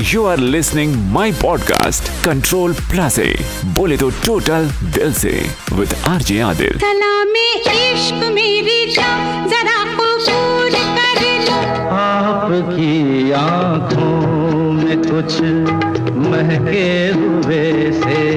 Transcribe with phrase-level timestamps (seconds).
[0.00, 3.18] You are listening my podcast control plus
[3.76, 5.30] बोले तो total दिल से
[5.72, 11.58] विद आर जे आदिल सलामे इश्क मेरी जरा कबूल कर लो।
[11.96, 15.40] आपकी आँखों में कुछ
[16.26, 18.31] महके हुए से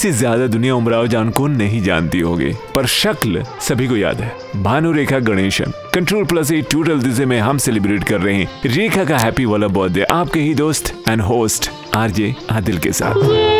[0.00, 4.62] से ज़्यादा दुनिया उमराव जान को नहीं जानती होगी, पर शक्ल सभी को याद है।
[4.62, 9.04] Bhanu Rekha Ganesan control plus at total दिशे में हम सेलिब्रेट कर रहे हैं। रेखा
[9.04, 13.59] का हैप्पी वाला बर्थडे आपके ही दोस्त एंड होस्ट आरजे आदिल के साथ।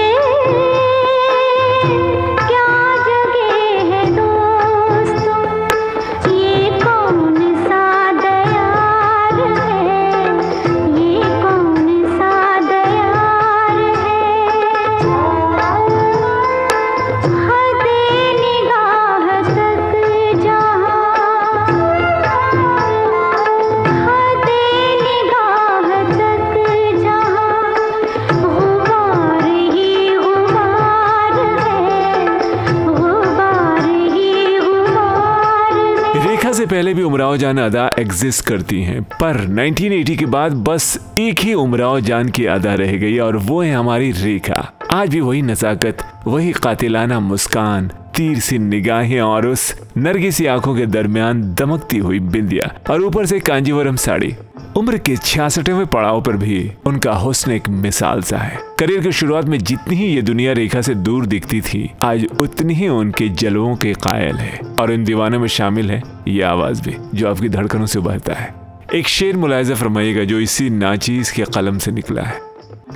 [36.61, 41.41] से पहले भी उमराव जान अदा एग्जिस्ट करती हैं, पर 1980 के बाद बस एक
[41.41, 45.43] ही उमराव जान की अदा रह गई और वो है हमारी रेखा। आज भी वही
[45.43, 51.99] नजाकत, वही कातिलाना मुस्कान तीर सी निगाहें और उस नरगी सी आँखों के दरमियान दमकती
[51.99, 54.35] हुई बिंदिया और ऊपर से कांजीवरम साड़ी।
[54.77, 59.45] उम्र के छियासठवें पड़ाव पर भी उनका हुस्न एक मिसाल सा है। करियर की शुरुआत
[59.45, 63.75] में जितनी ही ये दुनिया रेखा से दूर दिखती थी, आज उतनी ही उनके जलवों
[63.77, 67.87] के कायल है और इन दीवानों में शामिल है ये आवाज़ भी, जो आपकी धड़कनों
[67.87, 68.55] से उभरता है।
[68.95, 72.41] एक शेर मुलायजा फरमाइएगा, जो इसी नाचीज के कलम से निकला है।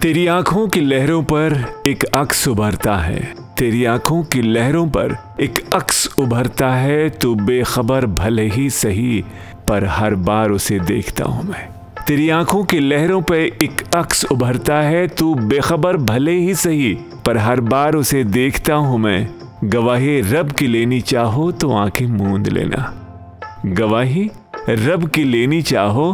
[0.03, 5.75] तेरी आँखों की लहरों पर एक अक्स उभरता है। तेरी आँखों की लहरों पर एक
[5.75, 9.25] अक्स उभरता है, तू बेखबर भले ही सही,
[9.69, 11.69] पर हर बार उसे देखता हूँ मैं।
[12.07, 16.95] तेरी आँखों की लहरों पर एक अक्स उभरता है, तू बेखबर भले ही सही,
[17.27, 19.29] पर हर बार उसे देखता हूँ मैं।
[19.65, 22.95] गवाही रब की लेनी चाहो तो आँखें मूंद लेना।
[23.67, 24.31] गवाही
[24.69, 26.13] रब की लेनी चाहो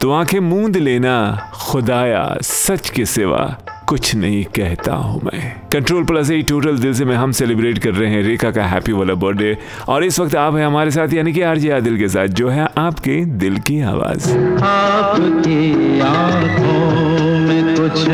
[0.00, 5.40] तो आँखें मूंद लेना। खुदाया सच के सिवा। कुछ नहीं कहता हूँ मैं।
[5.72, 8.92] कंट्रोल प्लस ए टोटल दिल से मैं हम सेलिब्रेट कर रहे हैं रेखा का हैप्पी
[8.92, 9.56] वाला बर्थडे
[9.88, 12.68] और इस वक्त आप है हमारे साथ, यानी कि आरजे आदिल के साथ, जो है
[12.78, 14.30] आपके दिल की आवाज़।
[14.62, 18.08] आपकी आँखों में कुछ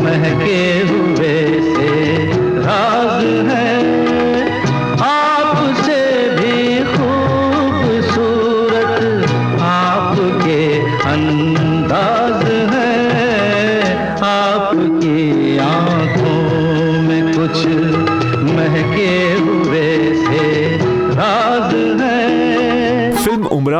[0.00, 1.36] महके हुए
[1.68, 2.26] से
[2.58, 3.67] राज है।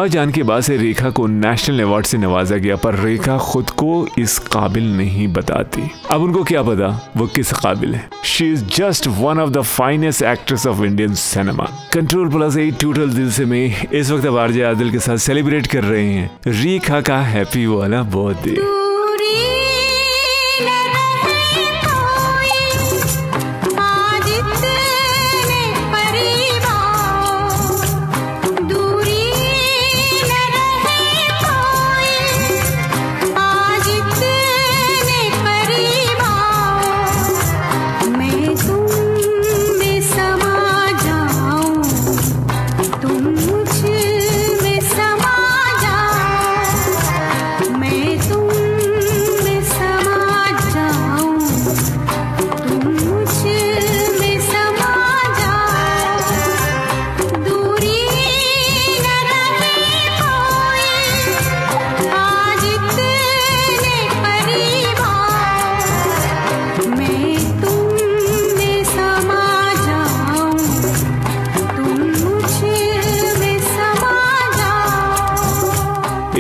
[0.09, 4.09] जान के बाद से रेखा को नेशनल अवार्ड से नवाजा गया, पर रेखा खुद को
[4.19, 9.07] इस काबिल नहीं बताती। अब उनको क्या पता, वो किस काबिल है। She is just
[9.07, 13.87] one of the finest actress of Indian cinema control plus at total दिल से में
[13.87, 18.03] इस वक्त अब आरजे आदिल के साथ सेलिब्रेट कर रहे हैं। रेखा का हैप्पी वाला
[18.03, 18.88] बर्थडे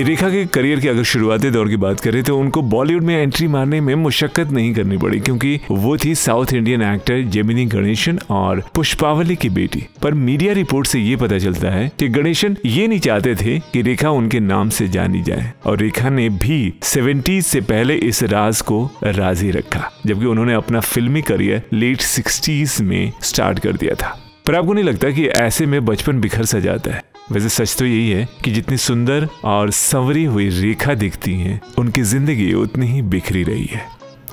[0.04, 3.46] रेखा के करियर के अगर शुरुआती दौर की बात करें तो उनको बॉलीवुड में एंट्री
[3.48, 8.62] मारने में मुशक्कत नहीं करनी पड़ी, क्योंकि वो थी south Indian actor Gemini Ganesan और
[8.74, 12.98] पुष्पावली की बेटी। पर मीडिया रिपोर्ट से ये पता चलता है कि गणेशन ये नहीं
[12.98, 17.60] चाहते थे कि रेखा उनके नाम से जानी जाए, और रेखा ने भी सेवेंटीज से
[17.62, 23.58] पहले इस राज को राज़ी रखा, जबकि उन्होंने अपना फिल्मी करियर लेट सिक्सटीज में स्टार्ट
[23.58, 27.02] कर दिया था। पर आपको नहीं लगता कि ऐसे में बचपन बिखर सा जाता है?
[27.32, 32.02] वैसे सच तो यही है कि जितनी सुंदर और संवरी हुई रेखा दिखती हैं, उनकी
[32.02, 33.86] ज़िंदगी उतनी ही बिखरी रही है।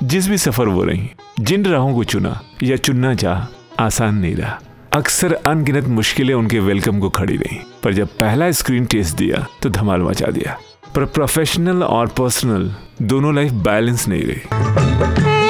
[0.04, 1.10] जिस भी सफ़र वो रही,
[1.40, 3.46] जिन राहों को चुना या चुनना चाह,
[3.84, 4.60] आसान नहीं रहा।
[4.94, 9.70] अक्सर अनगिनत मुश्किलें उनके वेलकम को खड़ी रही, पर जब पहला स्क्रीन टेस्ट दिया तो
[9.70, 10.58] धमाल मचा दिया।
[10.96, 12.72] पर प्रोफेशनल और पर्सनल,
[13.02, 15.45] दोनों लाइफ बैलेंस नहीं रही।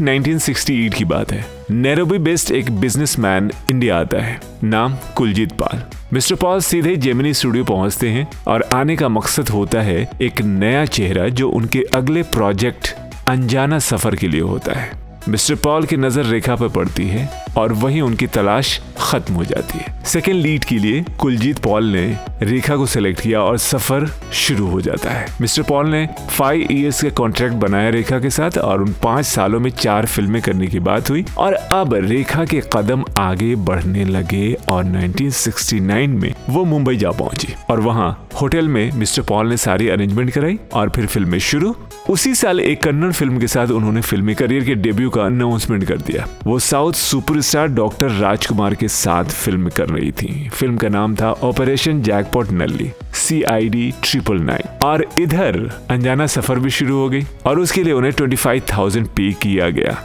[0.00, 5.82] 1968 की बात है। नैरोबी बेस्ड एक बिजनेसमैन इंडिया आता है। नाम कुलजीत पाल।
[6.12, 10.84] मिस्टर पॉल सीधे जेमिनी स्टूडियो पहुँचते हैं और आने का मकसद होता है एक नया
[10.84, 12.94] चेहरा जो उनके अगले प्रोजेक्ट,
[13.26, 17.28] अनजाना सफ़र के लिए होता है। मिस्टर पॉल की नज़र रेखा पर पड़ती है
[17.58, 22.02] और वहीं उनकी तलाश खत्म हो जाती है। सेकेंड लीड के लिए कुलजीत पॉल ने
[22.42, 27.02] रेखा को सिलेक्ट किया और सफ़र शुरू हो जाता है। मिस्टर पॉल ने फाइव इयर्स
[27.02, 30.80] का कॉन्ट्रैक्ट बनाया रेखा के साथ और उन पाँच सालों में चार फ़िल्में करने की
[30.80, 36.96] बात हुई और अब रेखा के कदम आगे बढ़ने लगे और 1969 में वो मुंबई
[36.96, 38.10] जा पहुँची और वहाँ
[38.40, 41.74] होटल में मिस्टर पॉल ने सारी अरेंजमेंट कराई और फिर फ़िल्में शुरू।
[42.10, 45.98] उसी साल एक कन्नड़ फ़िल्म के साथ उन्होंने फिल्मी करियर के डेब्यू का अनाउंसमेंट कर
[45.98, 51.14] दिया। वो साउथ सुपरस्टार डॉक्टर राजकुमार के साथ फ़िल्म कर रही थी। फ़िल्म का नाम
[51.16, 55.58] था operation jackpot Nalli C I D triple nine और इधर
[55.90, 59.68] अनजाना सफ़र भी शुरू हो गई और उसके लिए उन्हें ट्वेंटी फाइव थाउज़ेंड पे किया
[59.70, 59.96] गया।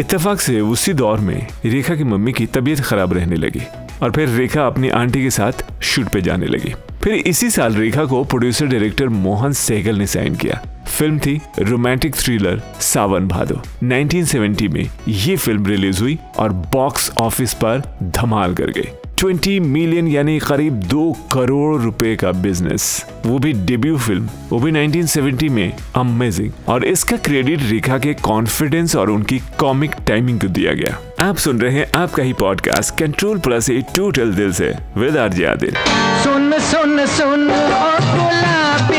[0.00, 3.62] इत्तेफाक से उसी दौर में रेखा की मम्मी की तबीयत खराब रहने लगी
[4.02, 8.04] और फिर रेखा अपनी आंटी के साथ शूट पे जाने लगी। फिर इसी साल रेखा
[8.04, 14.68] को प्रोड्यूसर डायरेक्टर मोहन सहगल ने साइन किया। फ़िल्म थी रोमांटिक थ्रिलर सावन भादो। 1970
[14.68, 20.38] में ये फ़िल्म रिलीज़ हुई और बॉक्स ऑफ़िस पर धमाल कर गई। 20 मिलियन यानी
[20.38, 22.84] करीब दो करोड़ रुपए का बिज़नेस
[23.26, 28.96] वो भी डेब्यू फ़िल्म वो भी 1970 में अमेजिंग और इसका क्रेडिट रेखा के कॉन्फिडेंस
[28.96, 33.38] और उनकी कॉमिक टाइमिंग को दिया गया। आप सुन रहे हैं आपका ही podcast control
[33.38, 35.74] plus A total दिल से विद आरजे आदिल
[36.24, 38.97] सुन सुन सुन ओ गुलाबी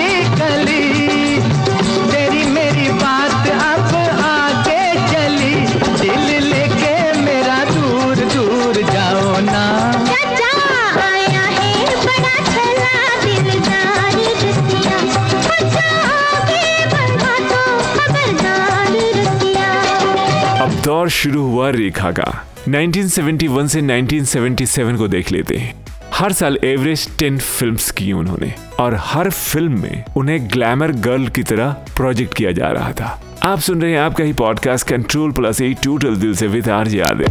[21.10, 27.38] शुरू हुआ रेखा का। 1971 से 1977 को देख लेते हैं। हर साल एवरेज टेन
[27.38, 32.68] फ़िल्म की उन्होंने, और हर फ़िल्म में उन्हें ग्लैमर गर्ल की तरह प्रोजेक्ट किया जा
[32.68, 36.48] रहा था। आप सुन रहे हैं आपका ही podcast control plus A total दिल से
[36.48, 37.28] विद आरजे आदिल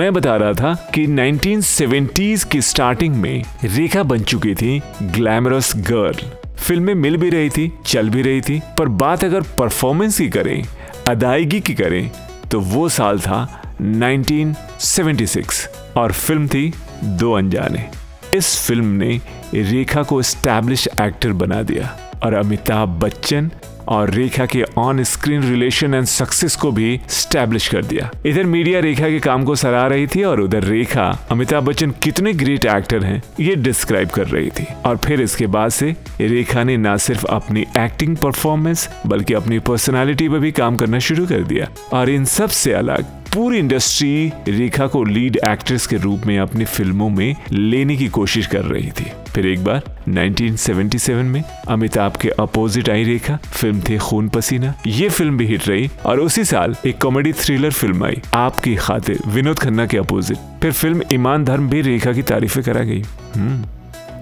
[0.00, 6.30] मैं बता रहा था कि 1970s की स्टार्टिंग में रेखा बन चुकी थी ग्लैमरस गर्ल।
[6.58, 10.62] फ़िल्में मिल भी रही थी, चल भी रही थी, पर बात अगर परफॉर्मेंस की करें,
[11.08, 12.10] अदायगी की करें
[12.50, 13.40] तो वो साल था
[13.82, 15.66] 1976
[15.96, 16.72] और फ़िल्म थी
[17.04, 17.88] दो अनजाने।
[18.34, 19.20] इस फ़िल्म ने
[19.54, 23.50] रेखा को स्टैब्लिश एक्टर बना दिया। और अमिताभ बच्चन
[23.88, 28.80] और रेखा के on screen relation and success को भी स्टैब्लिश कर दिया। इधर मीडिया
[28.80, 33.04] रेखा के काम को सराह रही थी और उधर रेखा, अमिताभ बच्चन कितने ग्रेट एक्टर
[33.04, 37.26] हैं, ये डिस्क्राइब कर रही थी। और फिर इसके बाद से रेखा ने ना सिर्फ़
[37.26, 42.24] अपनी एक्टिंग परफॉर्मेंस बल्कि अपनी पर्सनालिटी पर भी काम करना शुरू कर दिया। और इन
[42.24, 47.96] सबसे अलग पूरी इंडस्ट्री रेखा को लीड एक्ट्रेस के रूप में अपनी फ़िल्मों में लेने
[47.96, 53.36] की कोशिश कर रही थी। फिर एक बार 1977 में अमिताभ के अपोजिट आई रेखा,
[53.36, 57.70] फ़िल्म थी खून पसीना। ये फ़िल्म भी हिट रही और उसी साल एक कॉमेडी थ्रिलर
[57.70, 62.22] फ़िल्म आई, आपकी खातिर, विनोद खन्ना के अपोजिट। फिर फ़िल्म ईमान धर्म भी रेखा की
[62.22, 63.02] तारीफें करा गई।
[63.36, 63.64] हम्म।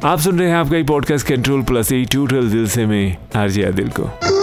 [0.08, 3.88] आप सुन रहे हैं आपका ही पॉडकास्ट कंट्रोल प्लस टूटल दिल से में, आरजे आदिल
[3.88, 4.37] को।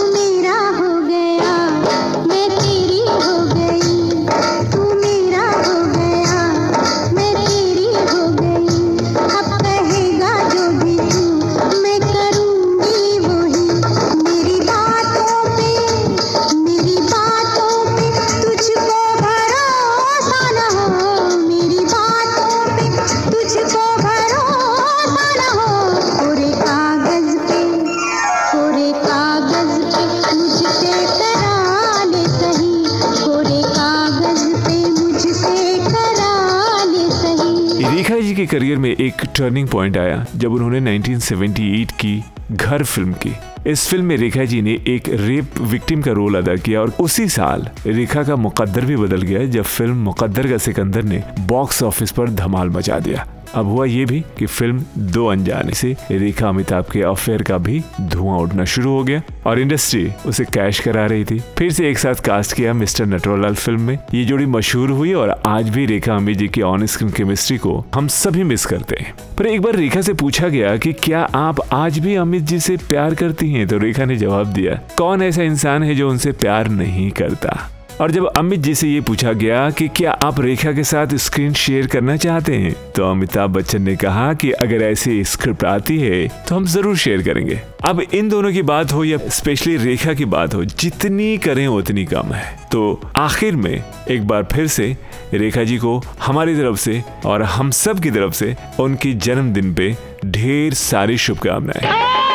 [37.78, 43.12] रेखा जी के करियर में एक टर्निंग पॉइंट आया, जब उन्होंने 1978 की घर फ़िल्म
[43.12, 43.32] की।
[43.70, 47.28] इस फ़िल्म में रेखा जी ने एक रेप विक्टिम का रोल अदा किया और उसी
[47.28, 52.10] साल रेखा का मुकद्दर भी बदल गया, जब फ़िल्म मुकद्दर का सिकंदर ने बॉक्स ऑफ़िस
[52.10, 56.84] पर धमाल मचा दिया। अब हुआ ये भी कि फ़िल्म दो अनजाने से रेखा अमिताभ
[56.92, 61.24] के अफेयर का भी धुआँ उठना शुरू हो गया और इंडस्ट्री उसे कैश करा रही
[61.24, 65.12] थी। फिर से एक साथ कास्ट किया मिस्टर नटवरलाल फ़िल्म में। ये जोड़ी मशहूर हुई
[65.12, 68.96] और आज भी रेखा अमित जी की ऑन स्क्रीन केमिस्ट्री को हम सभी मिस करते
[69.00, 72.60] हैं। पर एक बार रेखा से पूछा गया कि क्या आप आज भी अमित जी
[72.60, 73.66] से प्यार करती हैं?
[73.68, 77.58] तो रेखा ने जवाब दिया, कौन ऐसा इंसान है जो उनसे प्यार नहीं करता?
[78.00, 81.52] और जब अमित जी से ये पूछा गया कि क्या आप रेखा के साथ स्क्रीन
[81.52, 86.26] शेयर करना चाहते हैं तो अमिताभ बच्चन ने कहा कि अगर ऐसी स्क्रिप्ट आती है
[86.48, 90.24] तो हम ज़रूर शेयर करेंगे। अब इन दोनों की बात हो या स्पेशली रेखा की
[90.26, 94.96] बात हो, जितनी करें उतनी कम है। तो आखिर में एक बार फिर से
[95.34, 99.94] रेखा जी को हमारी तरफ़ से और हम सब की तरफ़ से उनकी जन्मदिन पे
[100.26, 102.25] ढेर सारी शुभकामनाएँ।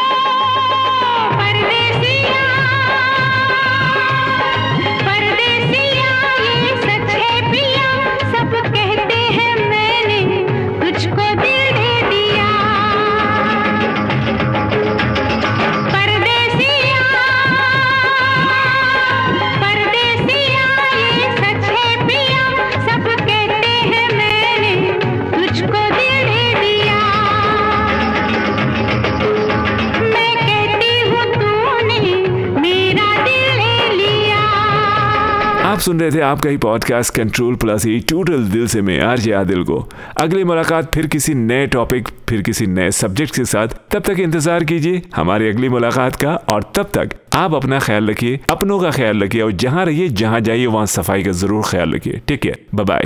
[36.01, 39.63] रहे थे आपका ही पॉडकास्ट कंट्रोल प्लस ही टूटल दिल से मैं आर जे आदिल
[39.63, 39.77] को।
[40.17, 44.63] अगली मुलाकात फिर किसी नए टॉपिक फिर किसी नए सब्जेक्ट के साथ। तब तक इंतज़ार
[44.63, 49.23] कीजिए हमारी अगली मुलाकात का और तब तक आप अपना ख्याल रखिए, अपनों का ख्याल
[49.23, 53.03] रखिए और जहाँ रहिए, जहाँ जाइए, वहाँ सफ़ाई का ज़रूर ख्याल रखिए। ठीक है बाय